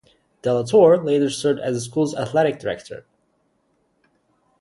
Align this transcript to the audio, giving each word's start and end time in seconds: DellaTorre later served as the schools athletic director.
DellaTorre 0.41 1.03
later 1.05 1.29
served 1.29 1.59
as 1.59 1.75
the 1.75 1.81
schools 1.81 2.15
athletic 2.15 2.57
director. 2.57 3.05